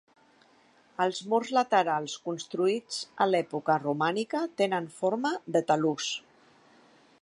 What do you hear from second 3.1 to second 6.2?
a l'època romànica, tenen forma de talús.